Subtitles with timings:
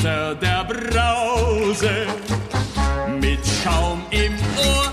[0.00, 2.06] unter der Brause
[3.20, 4.92] mit Schaum im Ohr.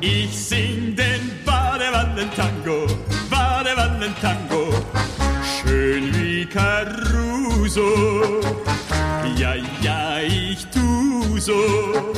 [0.00, 2.86] Ich sing den Badewannentango,
[3.30, 4.74] Badewannentango,
[5.62, 8.40] schön wie Caruso.
[9.36, 12.12] Ja, ja, ich tu so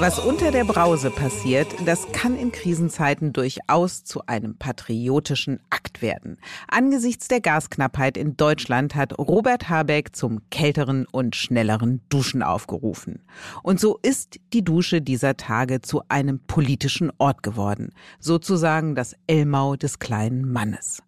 [0.00, 6.38] Was unter der Brause passiert, das kann in Krisenzeiten durchaus zu einem patriotischen Akt werden.
[6.68, 13.24] Angesichts der Gasknappheit in Deutschland hat Robert Habeck zum kälteren und schnelleren Duschen aufgerufen.
[13.64, 19.74] Und so ist die Dusche dieser Tage zu einem politischen Ort geworden, sozusagen das Elmau
[19.74, 21.02] des kleinen Mannes.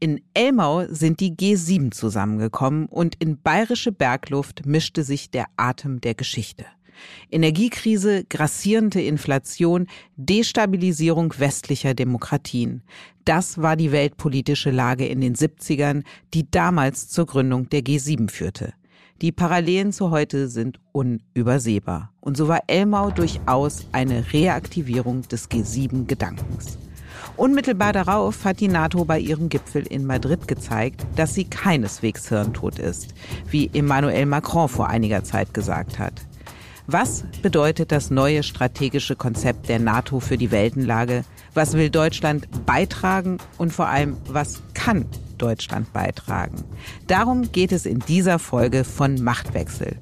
[0.00, 6.14] In Elmau sind die G7 zusammengekommen und in bayerische Bergluft mischte sich der Atem der
[6.14, 6.66] Geschichte.
[7.30, 12.82] Energiekrise, grassierende Inflation, Destabilisierung westlicher Demokratien.
[13.24, 16.02] Das war die weltpolitische Lage in den 70ern,
[16.34, 18.74] die damals zur Gründung der G7 führte.
[19.22, 22.12] Die Parallelen zu heute sind unübersehbar.
[22.20, 26.78] Und so war Elmau durchaus eine Reaktivierung des G7-Gedankens.
[27.36, 32.78] Unmittelbar darauf hat die NATO bei ihrem Gipfel in Madrid gezeigt, dass sie keineswegs hirntot
[32.78, 33.14] ist,
[33.48, 36.12] wie Emmanuel Macron vor einiger Zeit gesagt hat.
[36.86, 41.24] Was bedeutet das neue strategische Konzept der NATO für die Weltenlage?
[41.54, 45.06] Was will Deutschland beitragen und vor allem, was kann
[45.38, 46.62] Deutschland beitragen?
[47.06, 49.96] Darum geht es in dieser Folge von Machtwechsel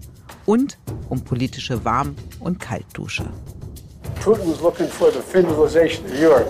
[0.44, 0.76] und
[1.08, 3.26] um politische Warm- und Kaltdusche.
[4.20, 6.48] Putin was looking for the Finlandization of Europe.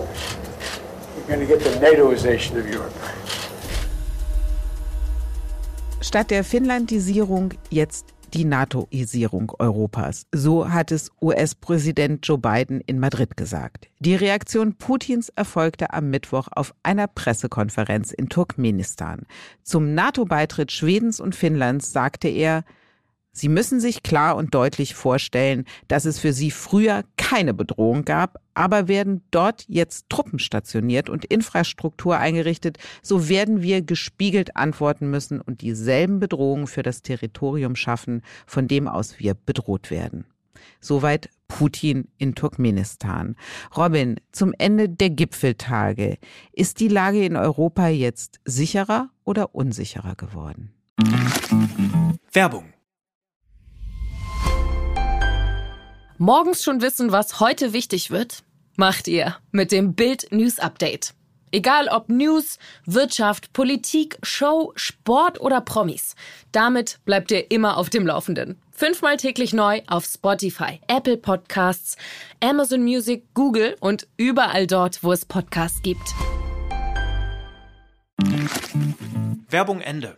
[1.15, 2.93] We're going to get the NATOization of Europe.
[6.01, 10.25] Statt der Finnlandisierung jetzt die NATOisierung Europas.
[10.31, 13.89] So hat es US-Präsident Joe Biden in Madrid gesagt.
[13.99, 19.27] Die Reaktion Putins erfolgte am Mittwoch auf einer Pressekonferenz in Turkmenistan.
[19.63, 22.63] Zum NATO-Beitritt Schwedens und Finnlands sagte er,
[23.35, 28.39] Sie müssen sich klar und deutlich vorstellen, dass es für sie früher keine Bedrohung gab,
[28.53, 35.41] aber werden dort jetzt Truppen stationiert und Infrastruktur eingerichtet, so werden wir gespiegelt antworten müssen
[35.41, 40.25] und dieselben Bedrohungen für das Territorium schaffen, von dem aus wir bedroht werden.
[40.79, 43.35] Soweit Putin in Turkmenistan.
[43.75, 46.17] Robin, zum Ende der Gipfeltage.
[46.51, 50.71] Ist die Lage in Europa jetzt sicherer oder unsicherer geworden?
[52.31, 52.65] Werbung
[56.25, 58.45] Morgens schon wissen, was heute wichtig wird?
[58.77, 61.13] Macht ihr mit dem Bild News Update.
[61.51, 66.15] Egal ob News, Wirtschaft, Politik, Show, Sport oder Promis.
[66.53, 68.57] Damit bleibt ihr immer auf dem Laufenden.
[68.71, 71.97] Fünfmal täglich neu auf Spotify, Apple Podcasts,
[72.39, 76.15] Amazon Music, Google und überall dort, wo es Podcasts gibt.
[79.49, 80.17] Werbung Ende.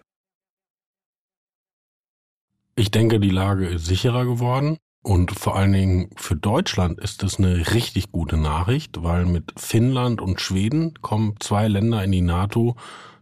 [2.75, 4.77] Ich denke, die Lage ist sicherer geworden.
[5.05, 10.19] Und vor allen Dingen für Deutschland ist das eine richtig gute Nachricht, weil mit Finnland
[10.19, 12.75] und Schweden kommen zwei Länder in die NATO,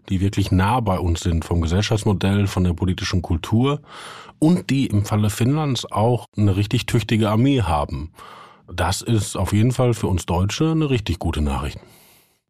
[0.07, 3.81] die wirklich nah bei uns sind vom Gesellschaftsmodell, von der politischen Kultur
[4.39, 8.13] und die im Falle Finnlands auch eine richtig tüchtige Armee haben.
[8.71, 11.79] Das ist auf jeden Fall für uns Deutsche eine richtig gute Nachricht.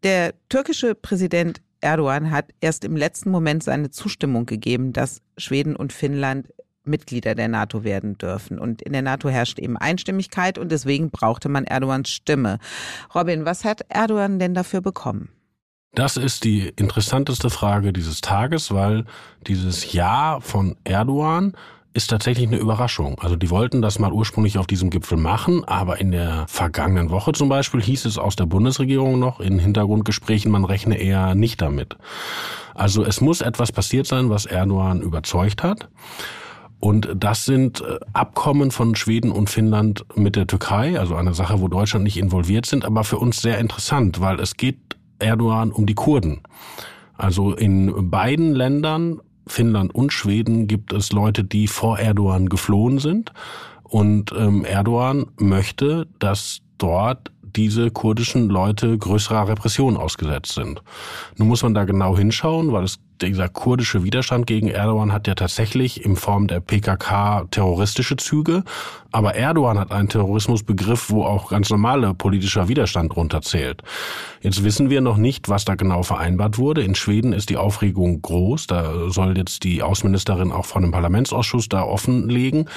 [0.04, 5.92] Der türkische Präsident Erdogan hat erst im letzten Moment seine Zustimmung gegeben, dass Schweden und
[5.92, 6.50] Finnland
[6.86, 8.60] Mitglieder der NATO werden dürfen.
[8.60, 12.60] Und in der NATO herrscht eben Einstimmigkeit und deswegen brauchte man Erdogans Stimme.
[13.14, 15.30] Robin, was hat Erdogan denn dafür bekommen?
[15.96, 19.06] Das ist die interessanteste Frage dieses Tages, weil
[19.46, 21.54] dieses Ja von Erdogan
[21.94, 23.20] ist tatsächlich eine Überraschung.
[23.20, 27.34] Also die wollten das mal ursprünglich auf diesem Gipfel machen, aber in der vergangenen Woche
[27.34, 31.96] zum Beispiel hieß es aus der Bundesregierung noch in Hintergrundgesprächen, man rechne eher nicht damit.
[32.74, 35.90] Also es muss etwas passiert sein, was Erdogan überzeugt hat.
[36.84, 41.62] Und das sind äh, Abkommen von Schweden und Finnland mit der Türkei, also eine Sache,
[41.62, 45.86] wo Deutschland nicht involviert sind, aber für uns sehr interessant, weil es geht Erdogan um
[45.86, 46.42] die Kurden.
[47.16, 53.32] Also in beiden Ländern, Finnland und Schweden, gibt es Leute, die vor Erdogan geflohen sind.
[53.84, 60.82] Und ähm, Erdogan möchte, dass dort diese kurdischen Leute größerer Repression ausgesetzt sind.
[61.38, 65.36] Nun muss man da genau hinschauen, weil es dieser kurdische Widerstand gegen Erdogan hat ja
[65.36, 68.64] tatsächlich in Form der PKK terroristische Züge,
[69.12, 73.82] aber Erdogan hat einen Terrorismusbegriff, wo auch ganz normale politischer Widerstand runterzählt.
[74.42, 76.84] Jetzt wissen wir noch nicht, was da genau vereinbart wurde.
[76.84, 81.70] In Schweden ist die Aufregung groß, da soll jetzt die Außenministerin auch von dem Parlamentsausschuss
[81.70, 82.70] da offenlegen.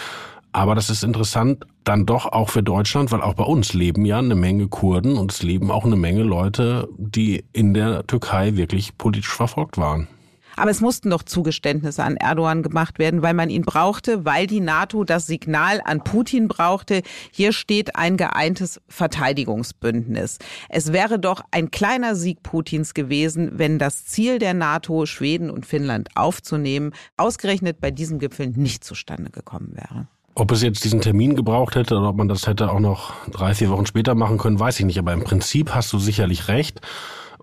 [0.56, 4.18] Aber das ist interessant dann doch auch für Deutschland, weil auch bei uns leben ja
[4.18, 8.96] eine Menge Kurden und es leben auch eine Menge Leute, die in der Türkei wirklich
[8.96, 10.08] politisch verfolgt waren.
[10.56, 14.60] Aber es mussten doch Zugeständnisse an Erdogan gemacht werden, weil man ihn brauchte, weil die
[14.60, 17.02] NATO das Signal an Putin brauchte.
[17.30, 20.38] Hier steht ein geeintes Verteidigungsbündnis.
[20.68, 25.66] Es wäre doch ein kleiner Sieg Putins gewesen, wenn das Ziel der NATO, Schweden und
[25.66, 30.08] Finnland aufzunehmen, ausgerechnet bei diesem Gipfel nicht zustande gekommen wäre.
[30.38, 33.54] Ob es jetzt diesen Termin gebraucht hätte oder ob man das hätte auch noch drei,
[33.54, 34.98] vier Wochen später machen können, weiß ich nicht.
[34.98, 36.82] Aber im Prinzip hast du sicherlich recht.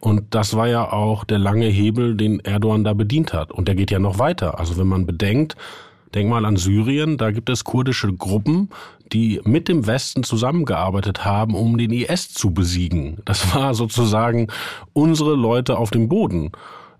[0.03, 3.53] Und das war ja auch der lange Hebel, den Erdogan da bedient hat.
[3.53, 4.59] Und der geht ja noch weiter.
[4.59, 5.55] Also wenn man bedenkt,
[6.13, 8.69] denk mal an Syrien, da gibt es kurdische Gruppen,
[9.13, 13.19] die mit dem Westen zusammengearbeitet haben, um den IS zu besiegen.
[13.23, 14.49] Das war sozusagen
[14.91, 16.51] unsere Leute auf dem Boden.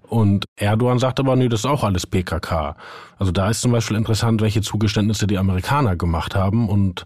[0.08, 2.78] Und Erdogan sagt aber, nö, das ist auch alles PKK.
[3.18, 7.04] Also da ist zum Beispiel interessant, welche Zugeständnisse die Amerikaner gemacht haben und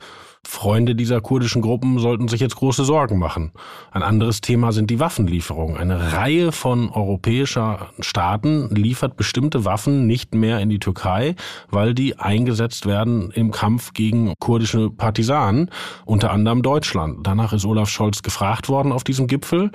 [0.49, 3.51] Freunde dieser kurdischen Gruppen sollten sich jetzt große Sorgen machen.
[3.91, 5.75] Ein anderes Thema sind die Waffenlieferungen.
[5.75, 11.35] Eine Reihe von europäischer Staaten liefert bestimmte Waffen nicht mehr in die Türkei,
[11.69, 15.69] weil die eingesetzt werden im Kampf gegen kurdische Partisanen,
[16.05, 17.27] unter anderem Deutschland.
[17.27, 19.71] Danach ist Olaf Scholz gefragt worden auf diesem Gipfel.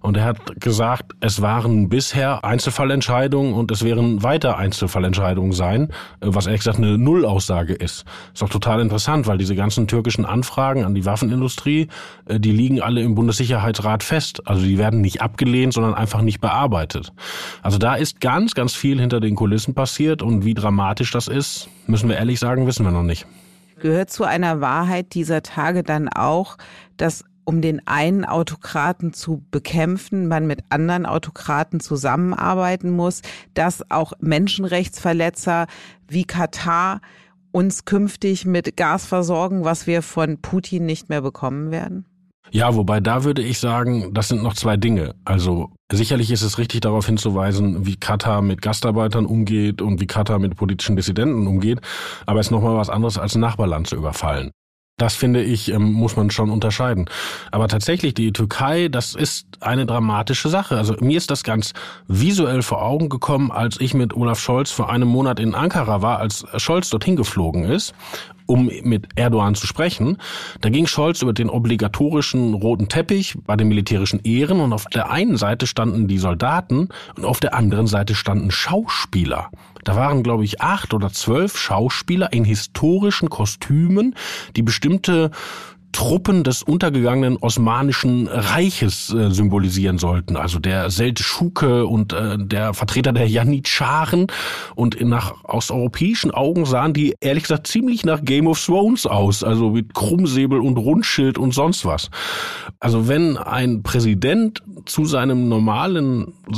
[0.00, 6.46] Und er hat gesagt, es waren bisher Einzelfallentscheidungen und es werden weiter Einzelfallentscheidungen sein, was
[6.46, 8.04] ehrlich gesagt eine Nullaussage ist.
[8.32, 11.88] Ist doch total interessant, weil diese ganzen türkischen Anfragen an die Waffenindustrie,
[12.26, 14.46] äh, die liegen alle im Bundessicherheitsrat fest.
[14.46, 17.12] Also die werden nicht abgelehnt, sondern einfach nicht bearbeitet.
[17.62, 21.68] Also da ist ganz, ganz viel hinter den Kulissen passiert und wie dramatisch das ist,
[21.86, 23.26] müssen wir ehrlich sagen, wissen wir noch nicht.
[23.80, 26.56] Gehört zu einer Wahrheit dieser Tage dann auch,
[26.96, 33.22] dass um den einen Autokraten zu bekämpfen, man mit anderen Autokraten zusammenarbeiten muss,
[33.54, 35.66] dass auch Menschenrechtsverletzer
[36.06, 37.00] wie Katar
[37.50, 42.04] uns künftig mit Gas versorgen, was wir von Putin nicht mehr bekommen werden?
[42.50, 45.14] Ja, wobei da würde ich sagen, das sind noch zwei Dinge.
[45.24, 50.38] Also sicherlich ist es richtig darauf hinzuweisen, wie Katar mit Gastarbeitern umgeht und wie Katar
[50.38, 51.80] mit politischen Dissidenten umgeht,
[52.26, 54.50] aber es ist nochmal was anderes als ein Nachbarland zu überfallen.
[54.98, 57.06] Das finde ich, ähm, muss man schon unterscheiden.
[57.52, 60.76] Aber tatsächlich, die Türkei, das ist eine dramatische Sache.
[60.76, 61.72] Also mir ist das ganz
[62.08, 66.18] visuell vor Augen gekommen, als ich mit Olaf Scholz vor einem Monat in Ankara war,
[66.18, 67.94] als Scholz dorthin geflogen ist
[68.48, 70.16] um mit Erdogan zu sprechen.
[70.60, 75.10] Da ging Scholz über den obligatorischen roten Teppich bei den militärischen Ehren und auf der
[75.10, 79.50] einen Seite standen die Soldaten und auf der anderen Seite standen Schauspieler.
[79.84, 84.14] Da waren, glaube ich, acht oder zwölf Schauspieler in historischen Kostümen,
[84.56, 85.30] die bestimmte
[85.92, 90.36] Truppen des untergegangenen Osmanischen Reiches äh, symbolisieren sollten.
[90.36, 94.26] Also der Seldschuke und äh, der Vertreter der Janitscharen.
[94.74, 99.42] Und nach aus europäischen Augen sahen die ehrlich gesagt ziemlich nach Game of Thrones aus.
[99.42, 102.10] Also mit Krummsäbel und Rundschild und sonst was.
[102.80, 106.34] Also wenn ein Präsident zu seinem normalen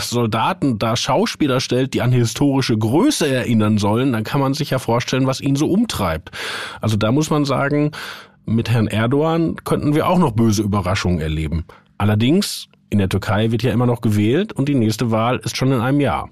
[0.00, 4.78] Soldaten da Schauspieler stellt, die an historische Größe erinnern sollen, dann kann man sich ja
[4.78, 6.30] vorstellen, was ihn so umtreibt.
[6.80, 7.92] Also da muss man sagen,
[8.46, 11.64] mit Herrn Erdogan könnten wir auch noch böse Überraschungen erleben.
[11.98, 15.72] Allerdings, in der Türkei wird ja immer noch gewählt und die nächste Wahl ist schon
[15.72, 16.28] in einem Jahr.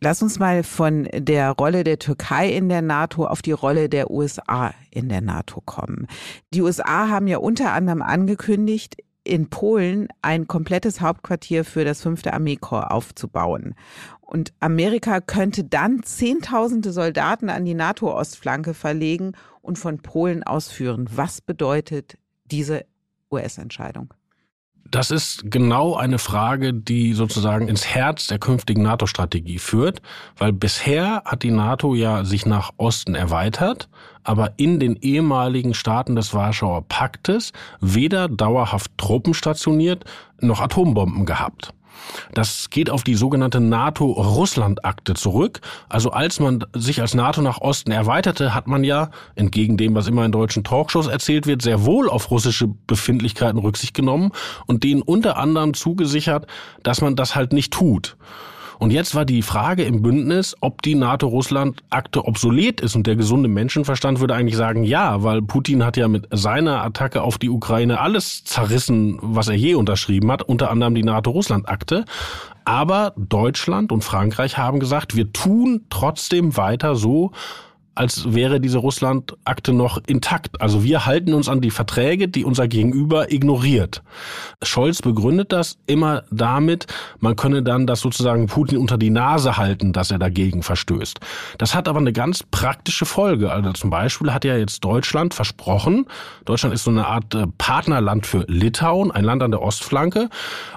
[0.00, 4.10] Lass uns mal von der Rolle der Türkei in der NATO auf die Rolle der
[4.10, 6.08] USA in der NATO kommen.
[6.52, 12.26] Die USA haben ja unter anderem angekündigt, in Polen ein komplettes Hauptquartier für das 5.
[12.26, 13.74] Armeekorps aufzubauen.
[14.20, 19.32] Und Amerika könnte dann Zehntausende Soldaten an die NATO-Ostflanke verlegen
[19.62, 21.08] und von Polen ausführen.
[21.14, 22.84] Was bedeutet diese
[23.30, 24.12] US-Entscheidung?
[24.90, 30.02] Das ist genau eine Frage, die sozusagen ins Herz der künftigen NATO-Strategie führt,
[30.36, 33.88] weil bisher hat die NATO ja sich nach Osten erweitert,
[34.22, 40.04] aber in den ehemaligen Staaten des Warschauer Paktes weder dauerhaft Truppen stationiert
[40.40, 41.72] noch Atombomben gehabt.
[42.32, 45.60] Das geht auf die sogenannte NATO-Russland-Akte zurück.
[45.88, 50.08] Also als man sich als NATO nach Osten erweiterte, hat man ja, entgegen dem, was
[50.08, 54.32] immer in deutschen Talkshows erzählt wird, sehr wohl auf russische Befindlichkeiten Rücksicht genommen
[54.66, 56.46] und denen unter anderem zugesichert,
[56.82, 58.16] dass man das halt nicht tut.
[58.78, 62.96] Und jetzt war die Frage im Bündnis, ob die NATO-Russland-Akte obsolet ist.
[62.96, 67.22] Und der gesunde Menschenverstand würde eigentlich sagen, ja, weil Putin hat ja mit seiner Attacke
[67.22, 72.04] auf die Ukraine alles zerrissen, was er je unterschrieben hat, unter anderem die NATO-Russland-Akte.
[72.64, 77.32] Aber Deutschland und Frankreich haben gesagt, wir tun trotzdem weiter so,
[77.94, 80.60] als wäre diese Russland-Akte noch intakt.
[80.60, 84.02] Also wir halten uns an die Verträge, die unser Gegenüber ignoriert.
[84.62, 86.86] Scholz begründet das immer damit,
[87.20, 91.20] man könne dann das sozusagen Putin unter die Nase halten, dass er dagegen verstößt.
[91.58, 93.52] Das hat aber eine ganz praktische Folge.
[93.52, 96.06] Also zum Beispiel hat ja jetzt Deutschland versprochen,
[96.44, 100.28] Deutschland ist so eine Art äh, Partnerland für Litauen, ein Land an der Ostflanke,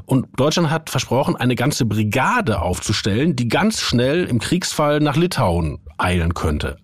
[0.05, 5.79] und Deutschland hat versprochen, eine ganze Brigade aufzustellen, die ganz schnell im Kriegsfall nach Litauen
[5.97, 6.77] eilen könnte.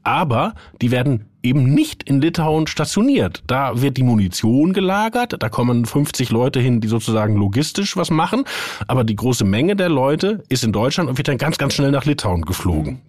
[0.82, 3.44] Die werden eben nicht in Litauen stationiert.
[3.48, 8.44] Da wird die Munition gelagert, da kommen 50 Leute hin, die sozusagen logistisch was machen,
[8.88, 11.92] aber die große Menge der Leute ist in Deutschland und wird dann ganz, ganz schnell
[11.92, 13.02] nach Litauen geflogen.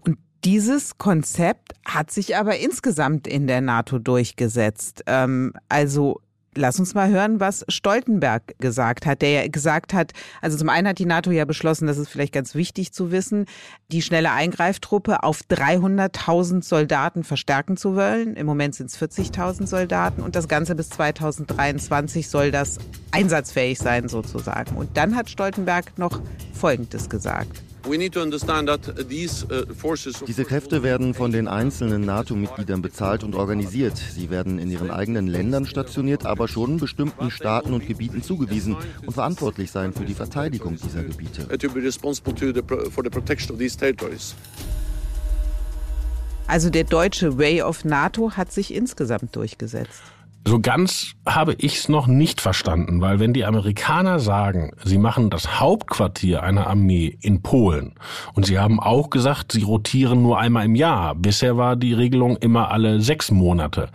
[0.00, 5.02] Und dieses Konzept hat sich aber insgesamt in der NATO durchgesetzt.
[5.06, 6.20] Ähm, also
[6.56, 10.88] Lass uns mal hören, was Stoltenberg gesagt hat, der ja gesagt hat, also zum einen
[10.88, 13.44] hat die NATO ja beschlossen, das ist vielleicht ganz wichtig zu wissen,
[13.92, 18.34] die schnelle Eingreiftruppe auf 300.000 Soldaten verstärken zu wollen.
[18.36, 22.78] Im Moment sind es 40.000 Soldaten und das Ganze bis 2023 soll das
[23.10, 24.76] einsatzfähig sein sozusagen.
[24.76, 26.20] Und dann hat Stoltenberg noch
[26.54, 27.62] Folgendes gesagt.
[27.86, 27.94] Uh,
[30.26, 33.96] Diese Kräfte werden von den einzelnen NATO-Mitgliedern bezahlt und organisiert.
[33.96, 39.12] Sie werden in ihren eigenen Ländern stationiert, aber schon bestimmten Staaten und Gebieten zugewiesen und
[39.12, 41.46] verantwortlich sein für die Verteidigung dieser Gebiete.
[46.48, 50.02] Also der deutsche Way of NATO hat sich insgesamt durchgesetzt.
[50.48, 55.28] So ganz habe ich es noch nicht verstanden, weil wenn die Amerikaner sagen, sie machen
[55.28, 57.94] das Hauptquartier einer Armee in Polen
[58.34, 62.36] und sie haben auch gesagt, sie rotieren nur einmal im Jahr, bisher war die Regelung
[62.36, 63.88] immer alle sechs Monate,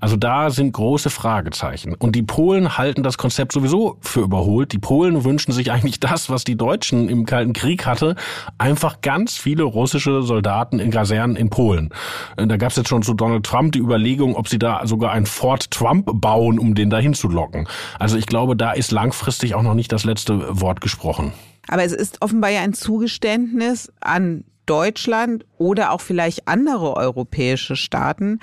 [0.00, 1.94] also da sind große Fragezeichen.
[1.94, 4.72] Und die Polen halten das Konzept sowieso für überholt.
[4.72, 8.16] Die Polen wünschen sich eigentlich das, was die Deutschen im Kalten Krieg hatte,
[8.58, 11.90] einfach ganz viele russische Soldaten in Kasernen in Polen.
[12.36, 15.12] Äh, da gab es jetzt schon zu Donald Trump die Überlegung, ob sie da sogar
[15.12, 17.68] ein Fort Trump bauen, um den dahin zu locken.
[17.98, 21.32] Also ich glaube, da ist langfristig auch noch nicht das letzte Wort gesprochen.
[21.68, 28.40] Aber es ist offenbar ja ein Zugeständnis an Deutschland oder auch vielleicht andere europäische Staaten,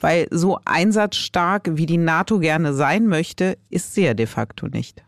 [0.00, 5.02] weil so einsatzstark, wie die NATO gerne sein möchte, ist sie ja de facto nicht.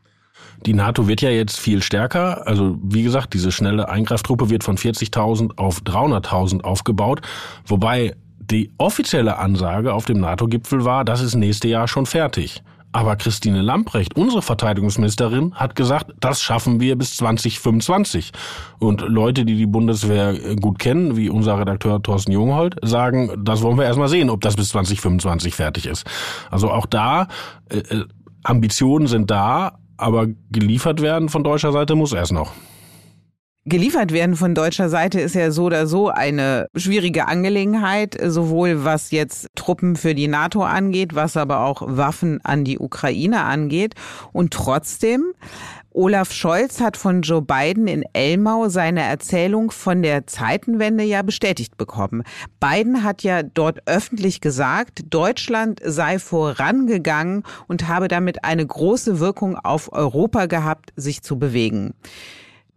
[0.66, 2.46] Die NATO wird ja jetzt viel stärker.
[2.46, 7.20] Also wie gesagt, diese schnelle Eingreiftruppe wird von 40.000 auf 300.000 aufgebaut.
[7.66, 12.62] Wobei die offizielle Ansage auf dem NATO-Gipfel war, das ist nächste Jahr schon fertig.
[12.92, 18.32] Aber Christine Lamprecht, unsere Verteidigungsministerin, hat gesagt, das schaffen wir bis 2025.
[18.78, 23.76] Und Leute, die die Bundeswehr gut kennen, wie unser Redakteur Thorsten Junghold, sagen, das wollen
[23.76, 26.06] wir erstmal sehen, ob das bis 2025 fertig ist.
[26.50, 27.28] Also auch da,
[27.68, 28.04] äh, äh,
[28.42, 32.52] Ambitionen sind da, aber geliefert werden von deutscher Seite muss erst noch
[33.68, 39.10] geliefert werden von deutscher Seite ist ja so oder so eine schwierige Angelegenheit, sowohl was
[39.10, 43.94] jetzt Truppen für die NATO angeht, was aber auch Waffen an die Ukraine angeht.
[44.32, 45.32] Und trotzdem,
[45.90, 51.76] Olaf Scholz hat von Joe Biden in Elmau seine Erzählung von der Zeitenwende ja bestätigt
[51.76, 52.22] bekommen.
[52.60, 59.56] Biden hat ja dort öffentlich gesagt, Deutschland sei vorangegangen und habe damit eine große Wirkung
[59.56, 61.94] auf Europa gehabt, sich zu bewegen.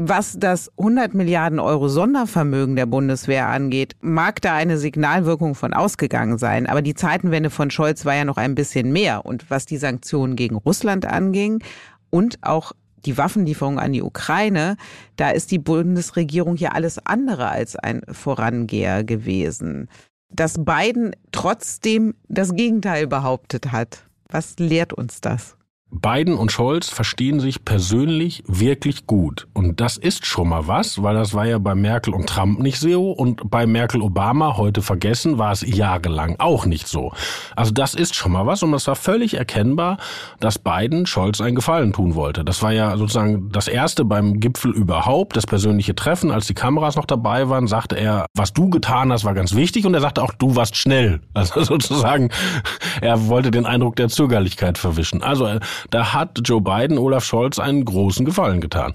[0.04, 6.40] Was das 100 Milliarden Euro Sondervermögen der Bundeswehr angeht, mag da eine Signalwirkung von ausgegangen
[6.40, 6.66] sein.
[6.66, 9.28] Aber die Zeitenwende von Scholz war ja noch ein bisschen mehr.
[9.28, 11.64] Und was die Sanktionen gegen Russland anging
[12.10, 12.72] und auch
[13.06, 14.76] die Waffenlieferung an die Ukraine,
[15.18, 19.88] da ist die Bundesregierung ja alles andere als ein Vorangeher gewesen.
[20.32, 24.08] Dass Biden trotzdem das Gegenteil behauptet hat.
[24.30, 25.58] Was lehrt uns das?
[25.92, 29.48] Biden und Scholz verstehen sich persönlich wirklich gut.
[29.54, 32.80] Und das ist schon mal was, weil das war ja bei Merkel und Trump nicht
[32.80, 37.12] so und bei Merkel Obama heute vergessen war es jahrelang auch nicht so.
[37.56, 39.98] Also das ist schon mal was und es war völlig erkennbar,
[40.40, 42.46] dass Biden Scholz einen Gefallen tun wollte.
[42.46, 46.32] Das war ja sozusagen das erste beim Gipfel überhaupt, das persönliche Treffen.
[46.32, 49.86] Als die Kameras noch dabei waren, sagte er, was du getan hast, war ganz wichtig
[49.86, 51.20] und er sagte auch, du warst schnell.
[51.42, 52.30] Also sozusagen,
[53.02, 55.24] er wollte den Eindruck der Zögerlichkeit verwischen.
[55.24, 55.48] Also
[55.90, 58.94] da hat Joe Biden Olaf Scholz einen großen Gefallen getan.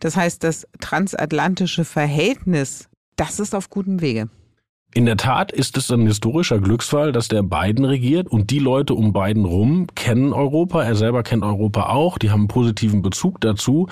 [0.00, 4.28] Das heißt, das transatlantische Verhältnis, das ist auf gutem Wege.
[4.94, 8.94] In der Tat ist es ein historischer Glücksfall, dass der Biden regiert und die Leute
[8.94, 10.82] um Biden rum kennen Europa.
[10.82, 12.16] Er selber kennt Europa auch.
[12.16, 13.88] Die haben einen positiven Bezug dazu.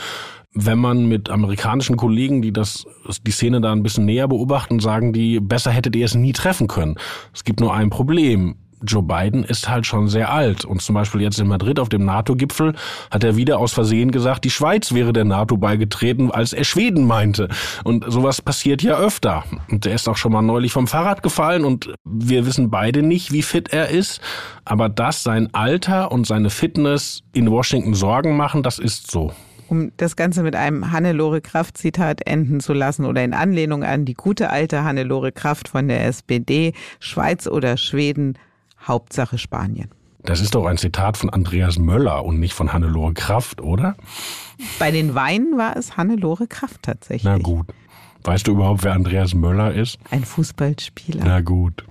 [0.54, 2.86] Wenn man mit amerikanischen Kollegen, die das,
[3.26, 6.66] die Szene da ein bisschen näher beobachten, sagen die, besser hättet ihr es nie treffen
[6.66, 6.96] können.
[7.34, 8.56] Es gibt nur ein Problem.
[8.82, 10.64] Joe Biden ist halt schon sehr alt.
[10.64, 12.74] Und zum Beispiel jetzt in Madrid auf dem NATO-Gipfel
[13.10, 17.06] hat er wieder aus Versehen gesagt, die Schweiz wäre der NATO beigetreten, als er Schweden
[17.06, 17.48] meinte.
[17.84, 19.44] Und sowas passiert ja öfter.
[19.70, 23.32] Und der ist auch schon mal neulich vom Fahrrad gefallen und wir wissen beide nicht,
[23.32, 24.20] wie fit er ist.
[24.64, 29.32] Aber dass sein Alter und seine Fitness in Washington Sorgen machen, das ist so
[29.68, 34.04] um das Ganze mit einem Hannelore Kraft Zitat enden zu lassen oder in Anlehnung an
[34.04, 38.38] die gute alte Hannelore Kraft von der SPD, Schweiz oder Schweden,
[38.86, 39.90] Hauptsache Spanien.
[40.22, 43.96] Das ist doch ein Zitat von Andreas Möller und nicht von Hannelore Kraft, oder?
[44.78, 47.24] Bei den Weinen war es Hannelore Kraft tatsächlich.
[47.24, 47.66] Na gut.
[48.24, 49.98] Weißt du überhaupt, wer Andreas Möller ist?
[50.10, 51.24] Ein Fußballspieler.
[51.24, 51.84] Na gut.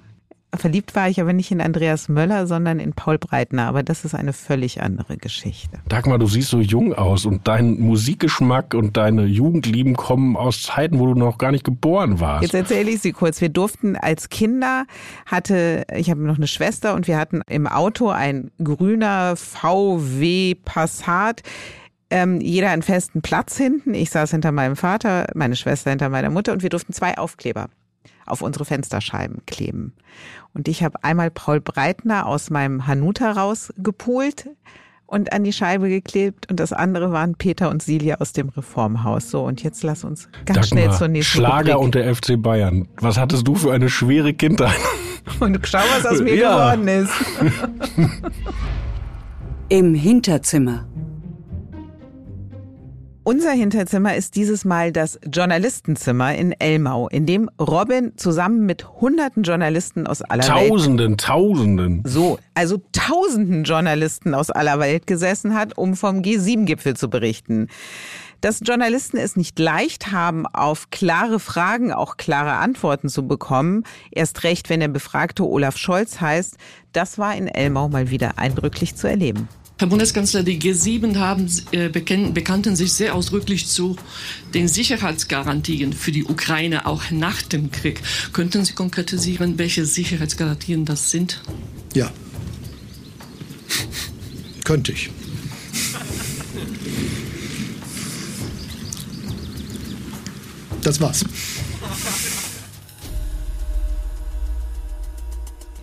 [0.57, 3.67] Verliebt war ich aber nicht in Andreas Möller, sondern in Paul Breitner.
[3.67, 5.79] Aber das ist eine völlig andere Geschichte.
[5.87, 10.99] Dagmar, du siehst so jung aus und dein Musikgeschmack und deine Jugendlieben kommen aus Zeiten,
[10.99, 12.43] wo du noch gar nicht geboren warst.
[12.43, 13.41] Jetzt erzähle ich sie kurz.
[13.41, 14.85] Wir durften als Kinder,
[15.25, 21.41] hatte, ich habe noch eine Schwester und wir hatten im Auto ein grüner VW Passat
[22.09, 23.93] ähm, jeder einen festen Platz hinten.
[23.93, 27.67] Ich saß hinter meinem Vater, meine Schwester hinter meiner Mutter und wir durften zwei Aufkleber
[28.25, 29.93] auf unsere Fensterscheiben kleben.
[30.53, 34.49] Und ich habe einmal Paul Breitner aus meinem Hanuta rausgepult
[35.07, 39.29] und an die Scheibe geklebt und das andere waren Peter und Silja aus dem Reformhaus.
[39.29, 41.85] So, und jetzt lass uns ganz Dagmar, schnell zur nächsten Schlager Rubrik.
[41.85, 42.87] und der FC Bayern.
[42.97, 44.75] Was hattest du für eine schwere Kindheit?
[45.39, 46.75] Und schau, was aus mir Ja.
[46.75, 47.11] geworden ist.
[49.69, 50.85] Im Hinterzimmer.
[53.27, 59.41] Unser Hinterzimmer ist dieses Mal das Journalistenzimmer in Elmau, in dem Robin zusammen mit hunderten
[59.41, 62.03] Journalisten aus aller Welt Tausenden, Tausenden.
[62.05, 67.69] so, also tausenden Journalisten aus aller Welt gesessen hat, um vom G7-Gipfel zu berichten.
[68.41, 74.43] Dass Journalisten es nicht leicht haben, auf klare Fragen auch klare Antworten zu bekommen, erst
[74.43, 76.57] recht, wenn der Befragte Olaf Scholz heißt,
[76.93, 79.49] das war in Elmau mal wieder eindrücklich zu erleben.
[79.77, 83.97] Herr Bundeskanzler, die G7 haben, äh, bekannten sich sehr ausdrücklich zu
[84.53, 88.01] den Sicherheitsgarantien für die Ukraine auch nach dem Krieg.
[88.31, 91.41] Könnten Sie konkretisieren, welche Sicherheitsgarantien das sind?
[91.93, 92.09] Ja.
[94.63, 95.09] Könnte ich.
[100.81, 101.25] Das war's.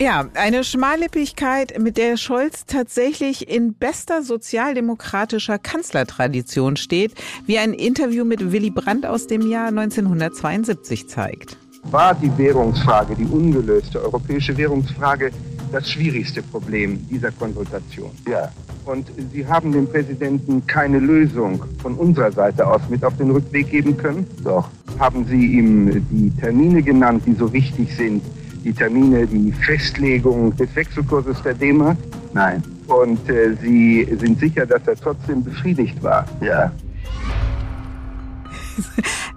[0.03, 7.15] Ja, eine Schmallippigkeit, mit der Scholz tatsächlich in bester sozialdemokratischer Kanzlertradition steht,
[7.47, 11.57] wie ein Interview mit Willy Brandt aus dem Jahr 1972 zeigt.
[11.85, 15.31] war die Währungsfrage, die ungelöste europäische Währungsfrage,
[15.71, 18.11] das schwierigste Problem dieser Konsultation.
[18.29, 18.51] Ja.
[18.85, 23.71] Und Sie haben dem Präsidenten keine Lösung von unserer Seite aus mit auf den Rückweg
[23.71, 24.27] geben können?
[24.43, 24.69] Doch.
[24.99, 28.25] Haben Sie ihm die Termine genannt, die so wichtig sind?
[28.65, 31.97] Die Termine, die Festlegung des Wechselkurses der D-Mark?
[32.33, 32.63] Nein.
[32.87, 36.27] Und äh, Sie sind sicher, dass er trotzdem befriedigt war?
[36.41, 36.73] Ja.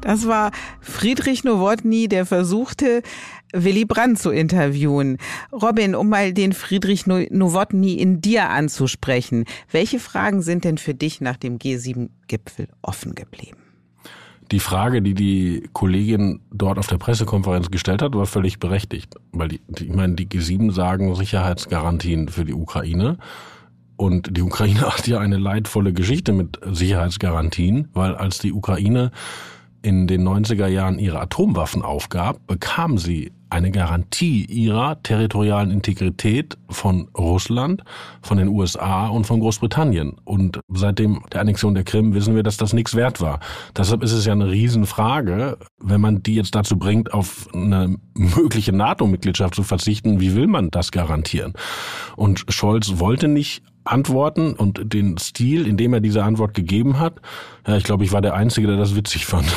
[0.01, 3.01] Das war Friedrich Nowotny, der versuchte,
[3.53, 5.17] Willy Brandt zu interviewen.
[5.51, 9.45] Robin, um mal den Friedrich No- Nowotny in dir anzusprechen.
[9.71, 13.57] Welche Fragen sind denn für dich nach dem G7-Gipfel offen geblieben?
[14.51, 19.15] Die Frage, die die Kollegin dort auf der Pressekonferenz gestellt hat, war völlig berechtigt.
[19.31, 23.17] Weil die, die, ich meine, die G7 sagen Sicherheitsgarantien für die Ukraine.
[23.97, 29.11] Und die Ukraine hat ja eine leidvolle Geschichte mit Sicherheitsgarantien, weil als die Ukraine
[29.85, 37.07] in den 90er Jahren ihre Atomwaffen aufgab, bekam sie eine Garantie ihrer territorialen Integrität von
[37.15, 37.83] Russland,
[38.23, 40.15] von den USA und von Großbritannien.
[40.23, 43.39] Und seit dem der Annexion der Krim wissen wir, dass das nichts wert war.
[43.77, 48.73] Deshalb ist es ja eine Riesenfrage, wenn man die jetzt dazu bringt, auf eine mögliche
[48.73, 51.53] NATO-Mitgliedschaft zu verzichten, wie will man das garantieren?
[52.15, 57.21] Und Scholz wollte nicht antworten und den Stil, in dem er diese Antwort gegeben hat,
[57.67, 59.47] ja, ich glaube, ich war der Einzige, der das witzig fand.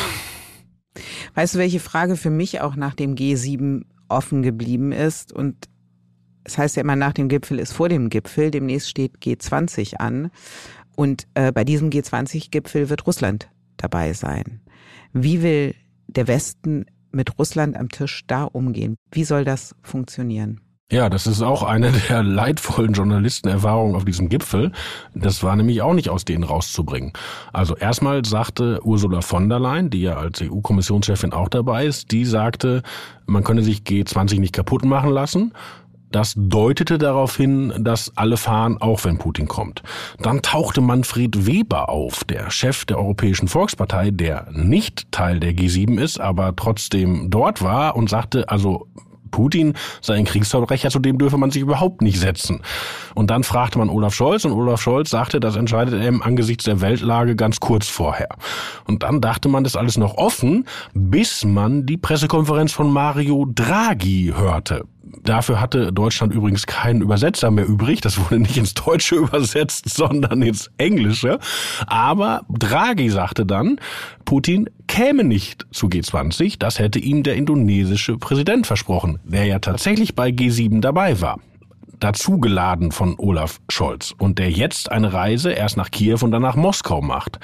[1.35, 5.33] Weißt du, welche Frage für mich auch nach dem G7 offen geblieben ist?
[5.33, 5.69] Und
[6.45, 8.51] es heißt ja immer, nach dem Gipfel ist vor dem Gipfel.
[8.51, 10.31] Demnächst steht G20 an.
[10.97, 14.61] Und äh, bei diesem G20-Gipfel wird Russland dabei sein.
[15.13, 15.75] Wie will
[16.09, 18.97] der Westen mit Russland am Tisch da umgehen?
[19.13, 20.61] Wie soll das funktionieren?
[20.91, 24.73] Ja, das ist auch eine der leidvollen Journalistenerfahrungen auf diesem Gipfel.
[25.15, 27.13] Das war nämlich auch nicht aus denen rauszubringen.
[27.53, 32.25] Also erstmal sagte Ursula von der Leyen, die ja als EU-Kommissionschefin auch dabei ist, die
[32.25, 32.83] sagte,
[33.27, 35.53] man könne sich G20 nicht kaputt machen lassen.
[36.11, 39.83] Das deutete darauf hin, dass alle fahren, auch wenn Putin kommt.
[40.23, 46.01] Dann tauchte Manfred Weber auf, der Chef der Europäischen Volkspartei, der nicht Teil der G7
[46.01, 48.89] ist, aber trotzdem dort war und sagte, also
[49.31, 52.63] Putin sei ein Kriegsverbrecher, zu dem dürfe man sich überhaupt nicht setzen.
[53.15, 56.65] Und dann fragte man Olaf Scholz und Olaf Scholz sagte, das entscheidet er im angesichts
[56.65, 58.29] der Weltlage ganz kurz vorher.
[58.87, 64.33] Und dann dachte man, das alles noch offen, bis man die Pressekonferenz von Mario Draghi
[64.37, 64.85] hörte.
[65.29, 68.01] Dafür hatte Deutschland übrigens keinen Übersetzer mehr übrig.
[68.01, 71.39] Das wurde nicht ins Deutsche übersetzt, sondern ins Englische.
[71.87, 73.79] Aber Draghi sagte dann,
[74.25, 76.59] Putin käme nicht zu G20.
[76.59, 81.39] Das hätte ihm der indonesische Präsident versprochen, der ja tatsächlich bei G7 dabei war
[82.01, 86.57] dazugeladen von Olaf Scholz und der jetzt eine Reise erst nach Kiew und dann nach
[86.57, 87.39] Moskau macht.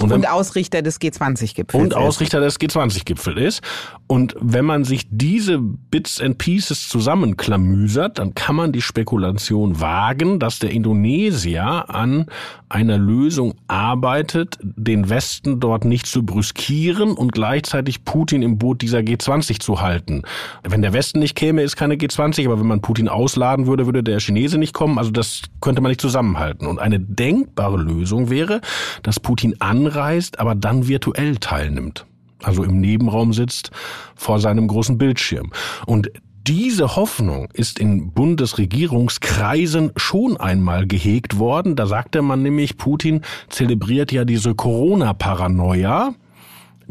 [0.00, 1.82] Und, und Ausrichter des G20-Gipfels.
[1.82, 3.62] Und Ausrichter des G20-Gipfels ist.
[4.06, 10.38] Und wenn man sich diese Bits and Pieces zusammenklamüsert, dann kann man die Spekulation wagen,
[10.38, 12.26] dass der Indonesier an
[12.68, 18.98] einer Lösung arbeitet, den Westen dort nicht zu brüskieren und gleichzeitig Putin im Boot dieser
[18.98, 20.22] G20 zu halten.
[20.62, 23.99] Wenn der Westen nicht käme, ist keine G20, aber wenn man Putin ausladen würde, würde
[24.02, 24.98] der Chinese nicht kommen.
[24.98, 26.66] Also das könnte man nicht zusammenhalten.
[26.66, 28.60] Und eine denkbare Lösung wäre,
[29.02, 32.06] dass Putin anreist, aber dann virtuell teilnimmt.
[32.42, 33.70] Also im Nebenraum sitzt
[34.14, 35.52] vor seinem großen Bildschirm.
[35.86, 36.10] Und
[36.46, 41.76] diese Hoffnung ist in Bundesregierungskreisen schon einmal gehegt worden.
[41.76, 46.14] Da sagte man nämlich, Putin zelebriert ja diese Corona-Paranoia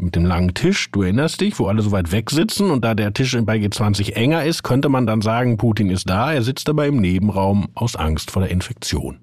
[0.00, 2.94] mit dem langen Tisch, du erinnerst dich, wo alle so weit weg sitzen und da
[2.94, 6.68] der Tisch bei G20 enger ist, könnte man dann sagen, Putin ist da, er sitzt
[6.68, 9.18] aber im Nebenraum aus Angst vor der Infektion.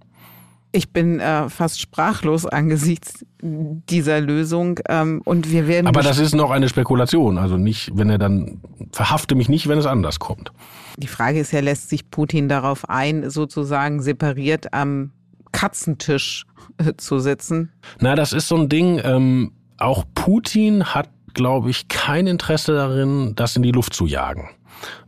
[0.72, 5.88] Ich bin äh, fast sprachlos angesichts dieser Lösung ähm, und wir werden.
[5.88, 8.62] Aber das ist noch eine Spekulation, also nicht, wenn er dann
[8.92, 10.52] verhafte mich nicht, wenn es anders kommt.
[10.98, 15.12] Die Frage ist ja, lässt sich Putin darauf ein, sozusagen separiert am
[15.52, 16.46] Katzentisch
[16.78, 17.72] äh, zu sitzen?
[18.00, 19.00] Na, das ist so ein Ding.
[19.04, 24.50] Ähm, auch Putin hat, glaube ich, kein Interesse darin, das in die Luft zu jagen.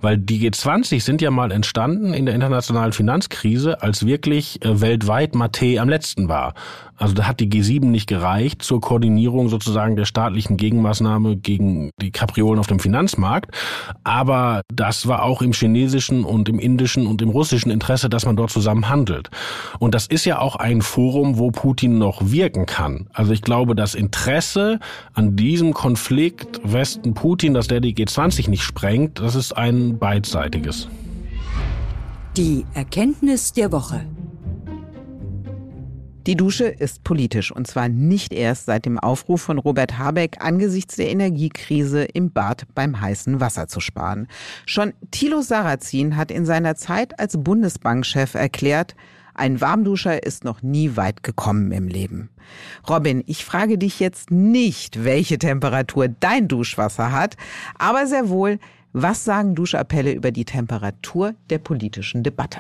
[0.02, 5.36] Weil die G20 sind ja mal entstanden in der internationalen Finanzkrise, als wirklich äh, weltweit
[5.36, 6.54] Mate am letzten war.
[7.00, 12.12] Also da hat die G7 nicht gereicht zur Koordinierung sozusagen der staatlichen Gegenmaßnahme gegen die
[12.12, 13.56] Kapriolen auf dem Finanzmarkt.
[14.04, 18.36] Aber das war auch im chinesischen und im indischen und im russischen Interesse, dass man
[18.36, 19.30] dort zusammen handelt.
[19.80, 23.08] Und das ist ja auch ein Forum, wo Putin noch wirken kann.
[23.14, 24.80] Also ich glaube, das Interesse
[25.14, 30.90] an diesem Konflikt Westen-Putin, dass der die G20 nicht sprengt, das ist ein beidseitiges.
[32.36, 34.06] Die Erkenntnis der Woche.
[36.30, 40.96] Die Dusche ist politisch und zwar nicht erst seit dem Aufruf von Robert Habeck angesichts
[40.96, 44.28] der Energiekrise im Bad beim heißen Wasser zu sparen.
[44.68, 48.96] Schon Thilo Sarrazin hat in seiner Zeit als Bundesbankchef erklärt,
[49.34, 52.30] ein Warmduscher ist noch nie weit gekommen im Leben.
[52.88, 57.38] Robin, ich frage dich jetzt nicht, welche Temperatur dein Duschwasser hat,
[57.80, 58.60] aber sehr wohl,
[58.94, 62.60] was sagen Duschappelle über die Temperatur der politischen Debatte?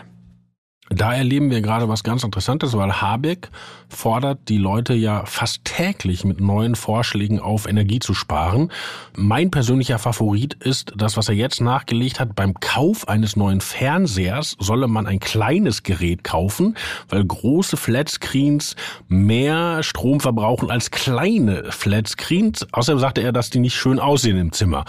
[0.90, 3.50] Da erleben wir gerade was ganz Interessantes, weil Habeck
[3.90, 8.72] fordert die Leute ja fast täglich mit neuen Vorschlägen auf, Energie zu sparen.
[9.16, 12.36] Mein persönlicher Favorit ist das, was er jetzt nachgelegt hat.
[12.36, 16.76] Beim Kauf eines neuen Fernsehers solle man ein kleines Gerät kaufen,
[17.08, 18.76] weil große Flatscreens
[19.08, 22.68] mehr Strom verbrauchen als kleine Flatscreens.
[22.72, 24.86] Außerdem sagte er, dass die nicht schön aussehen im Zimmer.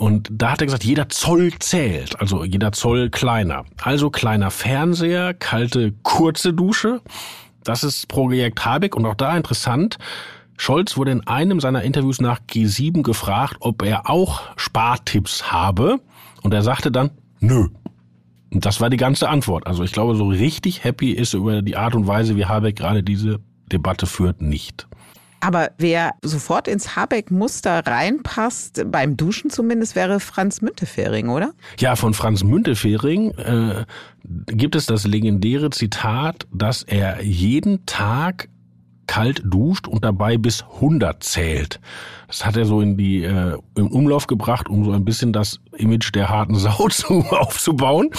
[0.00, 3.66] Und da hat er gesagt, jeder Zoll zählt, also jeder Zoll kleiner.
[3.82, 7.02] Also kleiner Fernseher, kalte, kurze Dusche.
[7.64, 9.98] Das ist Projekt Habeck und auch da interessant.
[10.56, 16.00] Scholz wurde in einem seiner Interviews nach G7 gefragt, ob er auch Spartipps habe.
[16.40, 17.10] Und er sagte dann,
[17.40, 17.68] nö.
[18.50, 19.66] Und das war die ganze Antwort.
[19.66, 23.02] Also ich glaube, so richtig happy ist über die Art und Weise, wie Habeck gerade
[23.02, 24.88] diese Debatte führt, nicht.
[25.40, 31.52] Aber wer sofort ins Habeck-Muster reinpasst, beim Duschen zumindest, wäre Franz Müntefering, oder?
[31.78, 33.84] Ja, von Franz Müntefering äh,
[34.24, 38.48] gibt es das legendäre Zitat, dass er jeden Tag
[39.10, 41.80] kalt duscht und dabei bis 100 zählt.
[42.28, 45.58] Das hat er so in die äh, im Umlauf gebracht, um so ein bisschen das
[45.76, 48.10] Image der harten Sau zu, aufzubauen.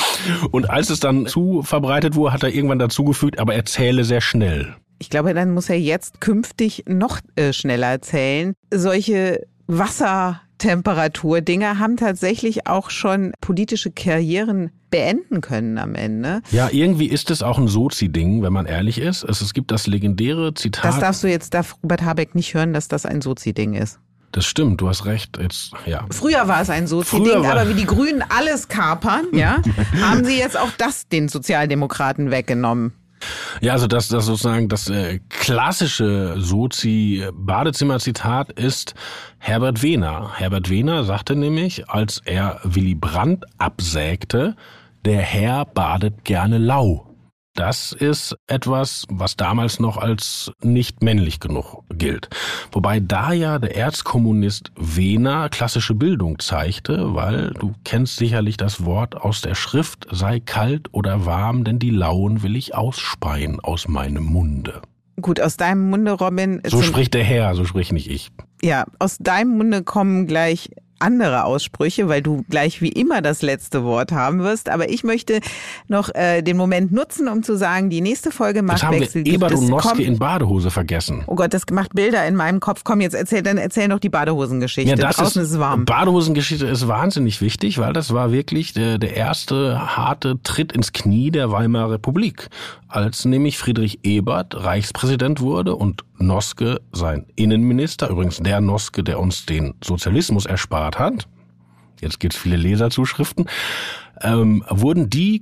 [0.51, 4.19] Und als es dann zu verbreitet wurde, hat er irgendwann dazugefügt, aber er zähle sehr
[4.19, 4.75] schnell.
[5.02, 8.54] Ich glaube, dann muss er jetzt künftig noch äh, schneller zählen.
[8.72, 16.42] Solche Wasser Zimmertemperatur-Dinge haben tatsächlich auch schon politische Karrieren beenden können am Ende.
[16.52, 19.24] Ja, irgendwie ist es auch ein Sozi-Ding, wenn man ehrlich ist.
[19.24, 20.86] Es, es gibt das legendäre Zitat.
[20.86, 24.00] Das darfst du jetzt, darf Robert Habeck nicht hören, dass das ein Sozi-Ding ist.
[24.34, 25.38] Das stimmt, du hast recht.
[25.42, 26.06] Jetzt, ja.
[26.10, 29.62] Früher war es ein Sozi-Ding, aber wie die Grünen alles kapern, ja,
[30.02, 32.94] haben sie jetzt auch das den Sozialdemokraten weggenommen.
[33.62, 38.95] Ja, also das, das sozusagen das äh, klassische Sozi-Badezimmer-Zitat ist
[39.38, 40.31] Herbert Wehner.
[40.36, 44.55] Herbert Wehner sagte nämlich, als er Willy Brandt absägte,
[45.05, 47.11] der Herr badet gerne lau.
[47.56, 52.30] Das ist etwas, was damals noch als nicht männlich genug gilt.
[52.72, 59.16] Wobei da ja der Erzkommunist Wehner klassische Bildung zeigte, weil du kennst sicherlich das Wort
[59.16, 64.24] aus der Schrift, sei kalt oder warm, denn die Lauen will ich ausspeien aus meinem
[64.24, 64.82] Munde.
[65.20, 66.62] Gut, aus deinem Munde, Robin.
[66.66, 68.32] So spricht der Herr, so sprich nicht ich.
[68.64, 70.70] Ja, aus deinem Munde kommen gleich
[71.02, 74.70] andere Aussprüche, weil du gleich wie immer das letzte Wort haben wirst.
[74.70, 75.42] Aber ich möchte
[75.88, 79.68] noch äh, den Moment nutzen, um zu sagen, die nächste Folge Machtwechsel gibt Ebert und
[79.68, 81.24] Noske in Badehose vergessen.
[81.28, 82.84] Oh Gott, das macht Bilder in meinem Kopf.
[82.84, 84.90] Komm, jetzt erzähl, dann erzähl noch die Badehosengeschichte.
[84.90, 85.86] Ja, das Draußen ist, ist es warm.
[85.86, 91.32] Badehosengeschichte ist wahnsinnig wichtig, weil das war wirklich der, der erste harte Tritt ins Knie
[91.32, 92.50] der Weimarer Republik.
[92.88, 99.45] Als nämlich Friedrich Ebert Reichspräsident wurde und Noske sein Innenminister, übrigens der Noske, der uns
[99.45, 101.27] den Sozialismus erspart hat,
[102.01, 103.47] jetzt gibt's viele Leserzuschriften,
[104.21, 105.41] ähm, wurden die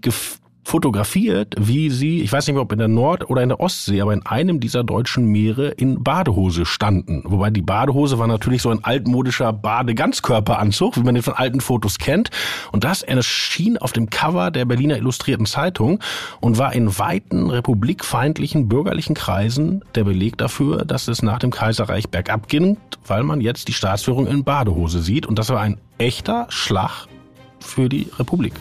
[0.70, 4.02] fotografiert, wie sie, ich weiß nicht mehr, ob in der Nord- oder in der Ostsee,
[4.02, 7.24] aber in einem dieser deutschen Meere in Badehose standen.
[7.26, 11.98] Wobei die Badehose war natürlich so ein altmodischer Badeganzkörperanzug, wie man den von alten Fotos
[11.98, 12.30] kennt.
[12.72, 16.00] Und das erschien auf dem Cover der Berliner Illustrierten Zeitung
[16.40, 22.10] und war in weiten republikfeindlichen bürgerlichen Kreisen der Beleg dafür, dass es nach dem Kaiserreich
[22.10, 22.78] bergab ging,
[23.08, 25.26] weil man jetzt die Staatsführung in Badehose sieht.
[25.26, 27.08] Und das war ein echter Schlag
[27.60, 28.54] für die Republik.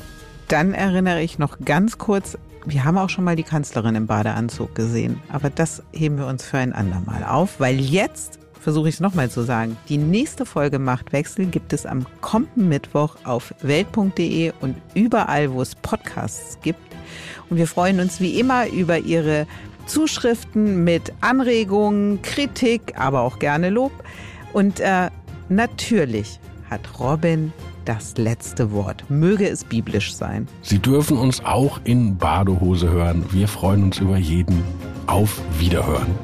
[0.49, 4.75] Dann erinnere ich noch ganz kurz, wir haben auch schon mal die Kanzlerin im Badeanzug
[4.75, 9.01] gesehen, aber das heben wir uns für ein andermal auf, weil jetzt versuche ich es
[9.01, 9.77] nochmal zu sagen.
[9.91, 15.75] Die nächste Folge Machtwechsel gibt es am kommenden Mittwoch auf welt.de und überall, wo es
[15.75, 16.81] Podcasts gibt.
[17.51, 19.47] Und wir freuen uns wie immer über Ihre
[19.87, 23.93] Zuschriften mit Anregungen, Kritik, aber auch gerne Lob.
[24.55, 25.11] Und äh,
[25.51, 27.53] natürlich hat Robin
[27.89, 29.05] das letzte Wort.
[29.09, 30.47] Möge es biblisch sein.
[30.61, 33.25] Sie dürfen uns auch in Badehose hören.
[33.31, 34.63] Wir freuen uns über jeden.
[35.07, 36.15] Auf Wiederhören.